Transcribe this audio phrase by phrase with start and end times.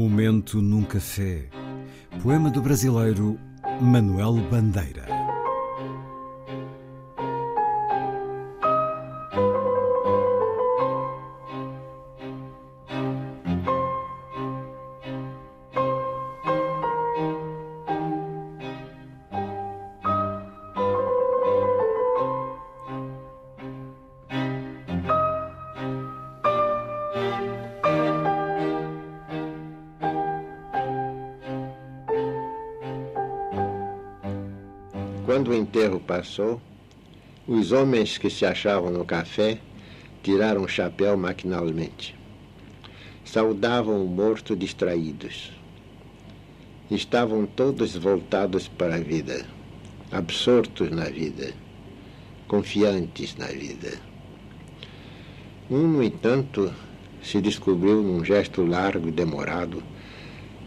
[0.00, 1.44] Momento num café.
[2.22, 3.38] Poema do brasileiro
[3.82, 5.19] Manuel Bandeira.
[35.30, 36.60] Quando o enterro passou,
[37.46, 39.60] os homens que se achavam no café
[40.24, 42.16] tiraram o chapéu maquinalmente.
[43.24, 45.52] Saudavam o morto distraídos.
[46.90, 49.46] Estavam todos voltados para a vida,
[50.10, 51.52] absortos na vida,
[52.48, 54.00] confiantes na vida.
[55.70, 56.74] Um, no entanto,
[57.22, 59.80] se descobriu num gesto largo e demorado,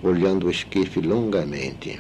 [0.02, 2.00] olhando o esquife longamente.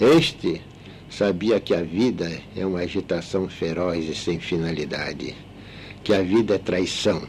[0.00, 0.60] Este
[1.10, 5.34] sabia que a vida é uma agitação feroz e sem finalidade,
[6.02, 7.22] que a vida é traição,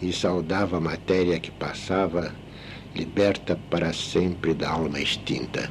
[0.00, 2.34] e saudava a matéria que passava,
[2.94, 5.70] liberta para sempre da alma extinta.